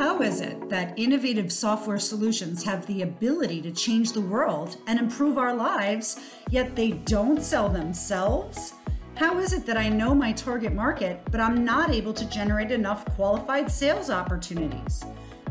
[0.00, 4.98] How is it that innovative software solutions have the ability to change the world and
[4.98, 6.18] improve our lives,
[6.48, 8.72] yet they don't sell themselves?
[9.16, 12.70] How is it that I know my target market, but I'm not able to generate
[12.70, 15.04] enough qualified sales opportunities?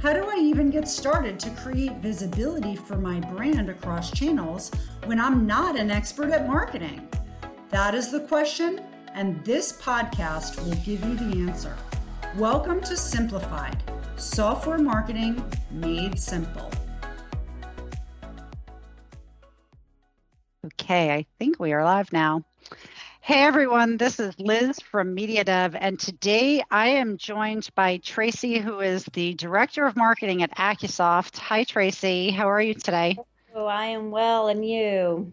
[0.00, 4.70] How do I even get started to create visibility for my brand across channels
[5.06, 7.10] when I'm not an expert at marketing?
[7.70, 8.80] That is the question,
[9.12, 11.76] and this podcast will give you the answer.
[12.36, 13.82] Welcome to Simplified
[14.16, 16.70] Software Marketing Made Simple.
[20.64, 22.42] Okay, I think we are live now.
[23.20, 28.58] Hey everyone, this is Liz from Media Dev, and today I am joined by Tracy,
[28.58, 31.36] who is the Director of Marketing at Accusoft.
[31.36, 32.30] Hi, Tracy.
[32.30, 33.18] How are you today?
[33.54, 35.32] Oh, I am well, and you?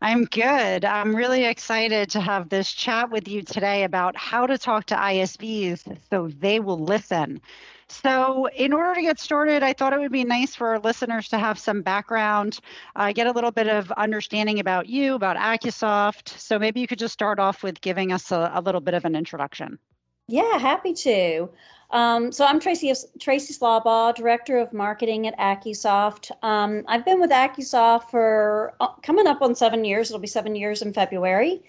[0.00, 0.84] I'm good.
[0.84, 4.96] I'm really excited to have this chat with you today about how to talk to
[4.96, 7.40] ISVs so they will listen.
[7.88, 11.28] So, in order to get started, I thought it would be nice for our listeners
[11.28, 12.60] to have some background,
[12.96, 16.28] uh, get a little bit of understanding about you, about Accusoft.
[16.38, 19.04] So, maybe you could just start off with giving us a, a little bit of
[19.04, 19.78] an introduction.
[20.28, 21.50] Yeah, happy to.
[21.90, 26.30] Um, so I'm Tracy Tracy Slawbaugh, Director of Marketing at Accusoft.
[26.42, 30.10] Um, I've been with Accusoft for uh, coming up on seven years.
[30.10, 31.62] It'll be seven years in February.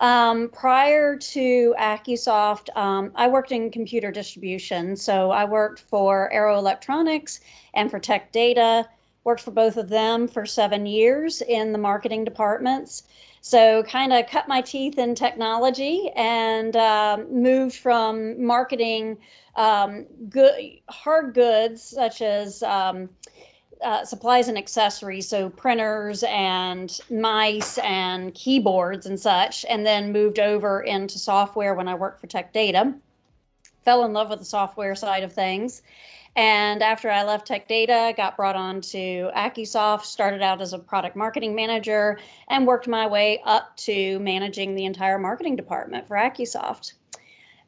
[0.00, 4.96] Um, prior to Accusoft, um, I worked in computer distribution.
[4.96, 7.40] So I worked for Arrow Electronics
[7.74, 8.88] and for Tech Data.
[9.24, 13.04] Worked for both of them for seven years in the marketing departments.
[13.40, 19.18] So kind of cut my teeth in technology and uh, moved from marketing
[19.56, 23.08] um, good hard goods such as um,
[23.82, 30.38] uh, supplies and accessories, so printers and mice and keyboards and such, and then moved
[30.38, 32.94] over into software when I worked for Tech Data.
[33.84, 35.82] Fell in love with the software side of things.
[36.34, 40.78] And after I left Tech Data, got brought on to Accusoft, started out as a
[40.78, 42.18] product marketing manager,
[42.48, 46.94] and worked my way up to managing the entire marketing department for Accusoft.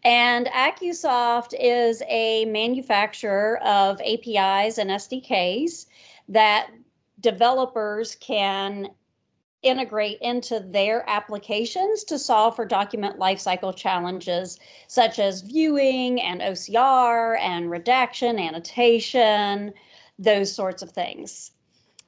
[0.03, 5.87] And Accusoft is a manufacturer of APIs and SDKs
[6.29, 6.71] that
[7.21, 8.89] developers can
[9.63, 14.59] integrate into their applications to solve for document lifecycle challenges
[14.89, 19.73] such as viewing and OCR and redaction, annotation,
[20.19, 21.53] those sorts of things.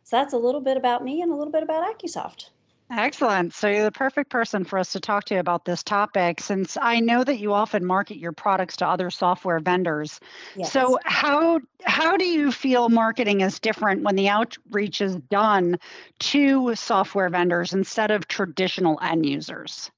[0.05, 2.50] So that's a little bit about me and a little bit about Accusoft.
[2.91, 3.52] Excellent.
[3.52, 7.00] So you're the perfect person for us to talk to about this topic since I
[7.00, 10.20] know that you often market your products to other software vendors.
[10.54, 10.72] Yes.
[10.72, 15.78] So how how do you feel marketing is different when the outreach is done
[16.20, 19.91] to software vendors instead of traditional end users?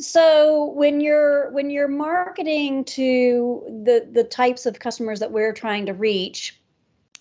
[0.00, 5.86] So when you're when you're marketing to the the types of customers that we're trying
[5.86, 6.60] to reach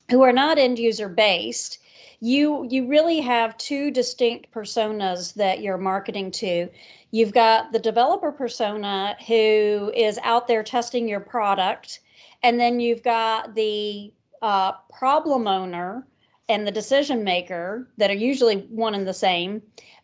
[0.10, 1.80] who are not end user based,
[2.20, 6.68] you you really have two distinct personas that you're marketing to.
[7.12, 12.02] You've got the developer persona who is out there testing your product
[12.44, 14.12] and then you've got the
[14.42, 16.08] uh, problem owner
[16.50, 19.62] and the decision maker that are usually one and the same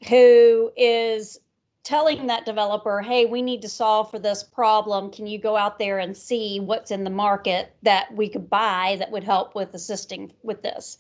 [0.08, 1.40] who is
[1.84, 5.12] telling that developer hey we need to solve for this problem.
[5.12, 8.98] Can you go out there and see what's in the market that we could buy
[9.00, 11.00] that would help with assisting with this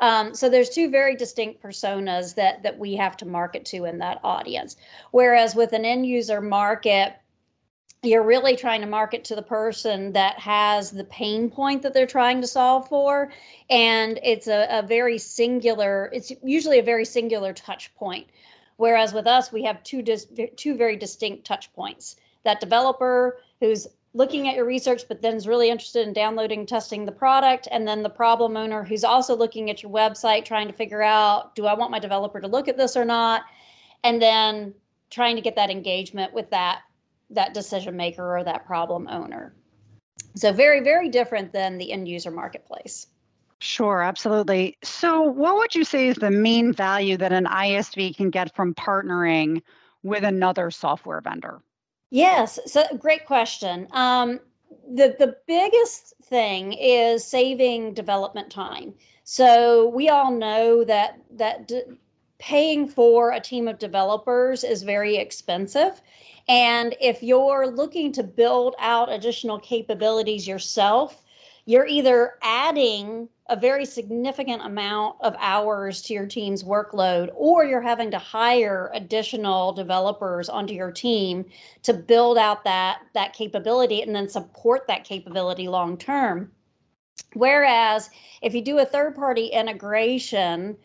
[0.00, 3.98] um, so there's two very distinct personas that that we have to market to in
[3.98, 4.76] that audience.
[5.10, 7.14] Whereas with an end user market,
[8.02, 12.06] you're really trying to market to the person that has the pain point that they're
[12.06, 13.32] trying to solve for.
[13.70, 18.26] And it's a, a very singular it's usually a very singular touch point.
[18.76, 20.26] Whereas with us we have two dis-
[20.56, 22.16] two very distinct touch points.
[22.44, 27.04] That developer who's looking at your research, but then is really interested in downloading, testing
[27.04, 30.72] the product, and then the problem owner who's also looking at your website, trying to
[30.72, 33.42] figure out, do I want my developer to look at this or not?
[34.04, 34.72] And then
[35.10, 36.82] trying to get that engagement with that
[37.30, 39.54] that decision maker or that problem owner.
[40.36, 43.06] So very, very different than the end user marketplace.
[43.60, 44.76] Sure, absolutely.
[44.82, 48.74] So, what would you say is the main value that an ISV can get from
[48.74, 49.62] partnering
[50.02, 51.62] with another software vendor?
[52.10, 53.88] Yes, so great question.
[53.92, 54.40] Um,
[54.88, 58.94] the the biggest thing is saving development time.
[59.24, 61.82] So we all know that that d-
[62.38, 66.00] paying for a team of developers is very expensive.
[66.48, 71.23] And if you're looking to build out additional capabilities yourself,
[71.66, 77.82] you're either adding a very significant amount of hours to your team's workload, or you're
[77.82, 81.44] having to hire additional developers onto your team
[81.82, 86.50] to build out that that capability and then support that capability long term.
[87.34, 88.10] Whereas
[88.42, 90.76] if you do a third party integration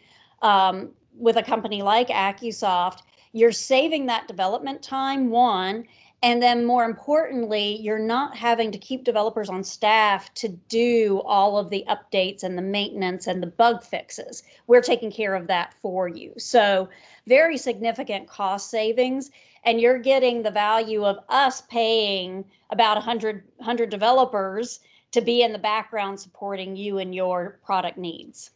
[0.42, 5.86] um, with a company like AccuSoft, you're saving that development time, one,
[6.22, 11.58] and then more importantly, you're not having to keep developers on staff to do all
[11.58, 14.44] of the updates and the maintenance and the bug fixes.
[14.68, 16.34] We're taking care of that for you.
[16.38, 16.90] So,
[17.28, 19.32] very significant cost savings.
[19.66, 24.80] And you're getting the value of us paying about 100, 100 developers
[25.12, 28.52] to be in the background supporting you and your product needs.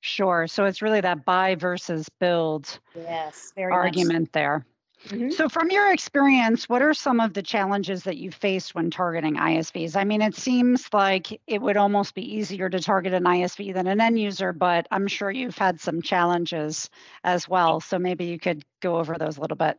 [0.00, 0.46] Sure.
[0.46, 4.64] So it's really that buy versus build yes, very argument there.
[5.08, 5.30] Mm-hmm.
[5.30, 9.36] So, from your experience, what are some of the challenges that you faced when targeting
[9.36, 9.96] ISVs?
[9.96, 13.86] I mean, it seems like it would almost be easier to target an ISV than
[13.86, 16.90] an end user, but I'm sure you've had some challenges
[17.24, 17.80] as well.
[17.80, 19.78] So, maybe you could go over those a little bit.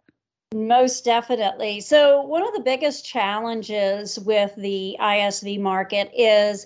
[0.55, 1.81] Most definitely.
[1.81, 6.65] So, one of the biggest challenges with the ISV market is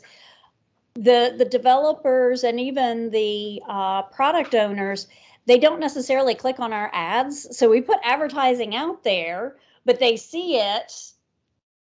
[0.95, 5.07] the the developers and even the uh, product owners
[5.45, 7.55] they don't necessarily click on our ads.
[7.57, 10.91] So we put advertising out there, but they see it,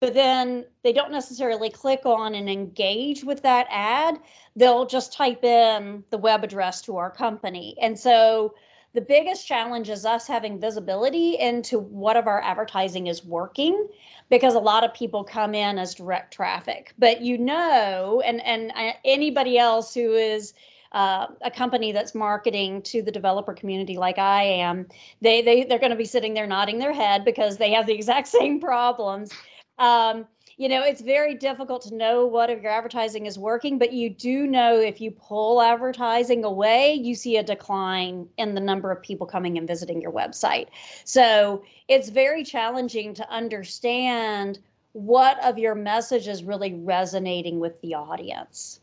[0.00, 4.18] but then they don't necessarily click on and engage with that ad.
[4.56, 7.76] They'll just type in the web address to our company.
[7.80, 8.54] And so
[8.92, 13.88] the biggest challenge is us having visibility into what of our advertising is working
[14.30, 18.72] because a lot of people come in as direct traffic but you know and and
[18.74, 20.54] uh, anybody else who is
[20.92, 24.86] uh, a company that's marketing to the developer community like I am,
[25.20, 27.94] they they they're going to be sitting there nodding their head because they have the
[28.00, 29.30] exact same problems.
[29.78, 30.26] Um,
[30.60, 34.10] you know, it's very difficult to know what of your advertising is working, but you
[34.10, 39.00] do know if you pull advertising away, you see a decline in the number of
[39.00, 40.66] people coming and visiting your website.
[41.06, 44.58] So it's very challenging to understand
[44.92, 48.80] what of your message is really resonating with the audience.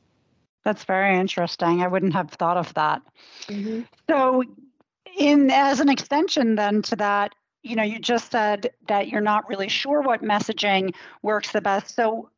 [0.68, 1.82] That's very interesting.
[1.82, 3.02] I wouldn't have thought of that.
[3.48, 3.84] Mm-hmm.
[4.10, 4.44] So,
[5.18, 7.34] in as an extension then to that,
[7.64, 11.96] you know, you just said that you're not really sure what messaging works the best.
[11.96, 12.32] So,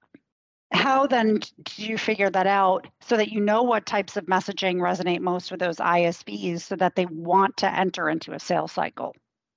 [0.72, 4.76] how then do you figure that out so that you know what types of messaging
[4.76, 9.16] resonate most with those ISVs so that they want to enter into a sales cycle?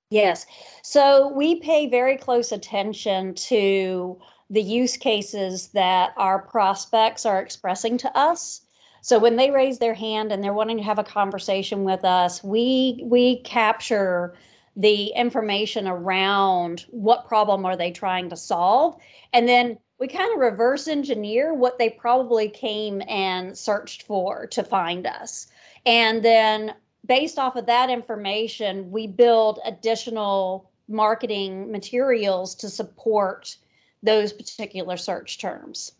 [0.09, 0.47] Yes.
[0.81, 4.17] So we pay very close attention to
[4.49, 8.61] the use cases that our prospects are expressing to us.
[9.01, 12.43] So when they raise their hand and they're wanting to have a conversation with us,
[12.43, 14.35] we we capture
[14.75, 18.97] the information around what problem are they trying to solve
[19.31, 24.63] and then we kind of reverse engineer what they probably came and searched for to
[24.63, 25.47] find us.
[25.85, 26.73] And then
[27.05, 33.55] based off of that information, we build additional marketing materials to support
[34.03, 35.93] those particular search terms.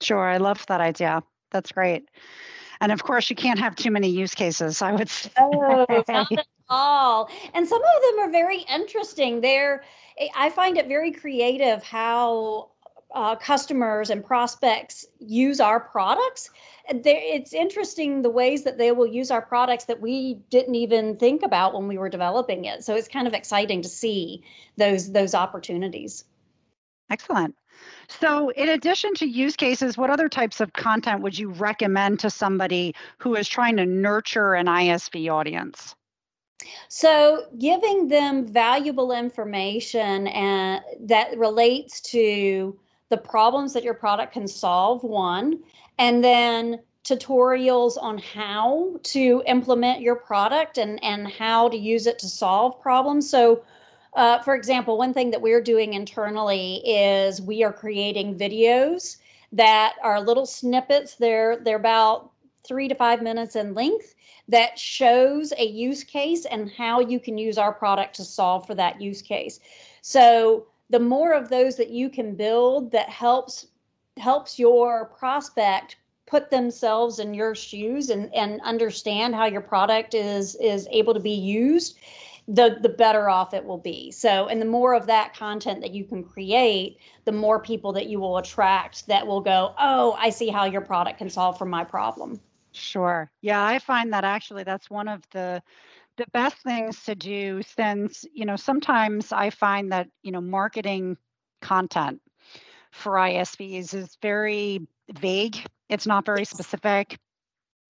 [0.00, 1.22] Sure, I love that idea.
[1.50, 2.08] That's great.
[2.80, 4.80] And of course, you can't have too many use cases.
[4.80, 5.30] I would say.
[5.38, 7.28] Oh, not at all.
[7.52, 9.42] And some of them are very interesting.
[9.42, 9.84] They're,
[10.34, 12.70] I find it very creative how
[13.14, 16.50] uh, customers and prospects use our products.
[16.88, 21.42] It's interesting the ways that they will use our products that we didn't even think
[21.42, 22.84] about when we were developing it.
[22.84, 24.42] So it's kind of exciting to see
[24.76, 26.24] those those opportunities.
[27.10, 27.56] Excellent.
[28.08, 32.30] So, in addition to use cases, what other types of content would you recommend to
[32.30, 35.94] somebody who is trying to nurture an ISV audience?
[36.88, 44.46] So, giving them valuable information and that relates to the problems that your product can
[44.46, 45.60] solve, one,
[45.98, 52.18] and then tutorials on how to implement your product and, and how to use it
[52.20, 53.28] to solve problems.
[53.28, 53.64] So,
[54.14, 59.18] uh, for example, one thing that we're doing internally is we are creating videos
[59.52, 61.14] that are little snippets.
[61.14, 62.30] They're they're about
[62.66, 64.14] three to five minutes in length
[64.48, 68.74] that shows a use case and how you can use our product to solve for
[68.74, 69.60] that use case.
[70.02, 73.68] So the more of those that you can build that helps
[74.16, 80.56] helps your prospect put themselves in your shoes and, and understand how your product is
[80.56, 81.98] is able to be used
[82.52, 84.10] the the better off it will be.
[84.10, 88.08] So and the more of that content that you can create the more people that
[88.08, 91.64] you will attract that will go oh i see how your product can solve for
[91.64, 92.40] my problem.
[92.72, 93.30] Sure.
[93.40, 95.62] Yeah i find that actually that's one of the
[96.16, 101.16] the best things to do since you know sometimes i find that you know marketing
[101.62, 102.20] content
[102.90, 105.56] for isvs is very vague.
[105.88, 107.18] It's not very specific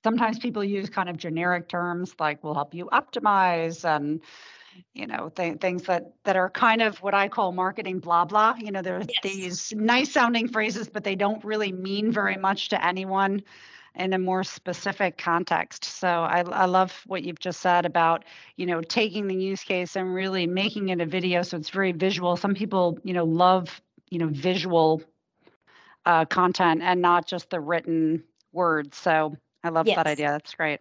[0.05, 4.21] sometimes people use kind of generic terms like we'll help you optimize and
[4.95, 8.55] you know th- things that that are kind of what i call marketing blah blah
[8.59, 9.23] you know there's Yes.
[9.23, 13.43] these nice sounding phrases but they don't really mean very much to anyone
[13.97, 15.85] in a more specific context.
[15.85, 18.25] So I, I love what you've just said about
[18.57, 21.93] you know taking the use case and really making it a video so it's very
[21.93, 22.37] visual.
[22.37, 23.81] Some people you know love
[24.11, 25.03] you know visual
[26.07, 28.97] uh, content and not just the written words.
[28.97, 29.97] So i love Yes.
[29.97, 30.81] that idea that's great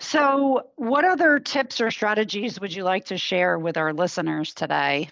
[0.00, 5.08] so, what other tips or strategies would you like to share with our listeners today?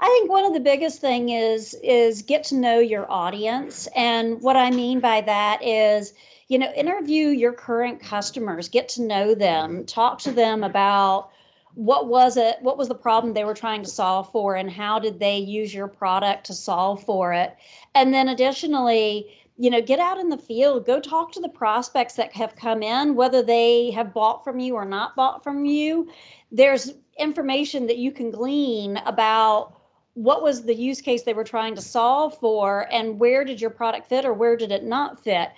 [0.00, 4.40] I think one of the biggest thing is is get to know your audience, and
[4.40, 6.14] what I mean by that is,
[6.48, 11.30] you know, interview your current customers, get to know them, talk to them about
[11.74, 14.98] what was it, what was the problem they were trying to solve for, and how
[14.98, 17.56] did they use your product to solve for it,
[17.94, 19.28] and then additionally.
[19.56, 22.82] You know, get out in the field, go talk to the prospects that have come
[22.82, 26.08] in, whether they have bought from you or not bought from you.
[26.50, 29.74] There's information that you can glean about
[30.14, 33.70] what was the use case they were trying to solve for and where did your
[33.70, 35.50] product fit or where did it not fit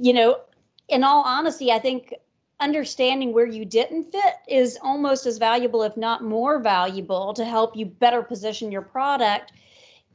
[0.00, 0.40] you know
[0.88, 2.14] in all honesty i think
[2.60, 7.76] understanding where you didn't fit is almost as valuable if not more valuable to help
[7.76, 9.52] you better position your product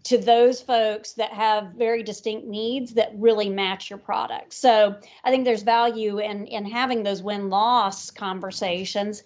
[0.04, 4.54] to those folks that have very distinct needs that really match your product.
[4.54, 9.24] So i think there's value in in having those win loss conversations.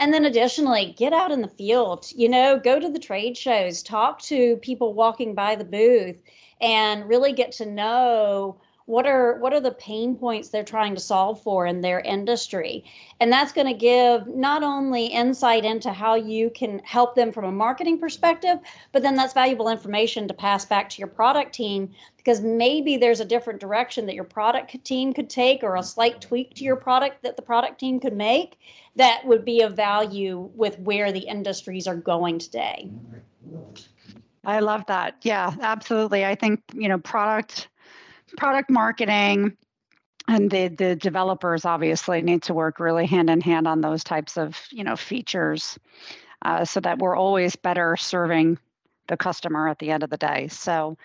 [0.00, 3.82] And then additionally, get out in the field, you know, go to the trade shows,
[3.82, 6.22] talk to people walking by the booth
[6.60, 11.00] and really get to know what are what are the pain points they're trying to
[11.00, 12.82] solve for in their industry.
[13.20, 17.44] And that's going to give not only insight into how you can help them from
[17.44, 18.58] a marketing perspective,
[18.92, 23.20] but then that's valuable information to pass back to your product team because maybe there's
[23.20, 26.76] a different direction that your product team could take or a slight tweak to your
[26.76, 28.58] product that the product team could make
[28.96, 32.88] that would be of value with where the industries are going today.
[34.46, 35.16] I love that.
[35.20, 36.24] Yeah, absolutely.
[36.24, 37.68] I think, you know, product
[38.36, 39.56] product marketing
[40.28, 44.36] and the the developers obviously need to work really hand in hand on those types
[44.36, 45.78] of, you know, features
[46.42, 48.58] uh, so that we're always better serving
[49.08, 50.48] the customer at the end of the day.
[50.48, 50.96] So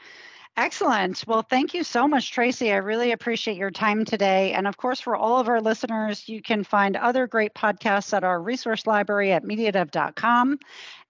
[0.56, 1.24] Excellent.
[1.26, 2.72] Well, thank you so much, Tracy.
[2.72, 4.54] I really appreciate your time today.
[4.54, 8.24] And of course, for all of our listeners, you can find other great podcasts at
[8.24, 10.60] our resource library at mediadev.com.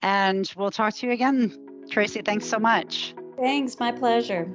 [0.01, 1.53] And we'll talk to you again.
[1.89, 3.13] Tracy, thanks so much.
[3.37, 4.49] Thanks, my pleasure.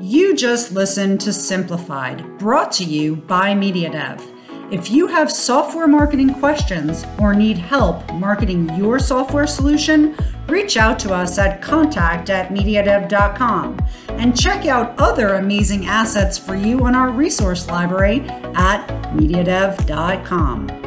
[0.00, 4.34] You just listened to Simplified, brought to you by MediaDev.
[4.72, 10.16] If you have software marketing questions or need help marketing your software solution,
[10.48, 16.54] reach out to us at contact at mediadev.com and check out other amazing assets for
[16.54, 18.20] you on our resource library
[18.54, 20.83] at mediadev.com.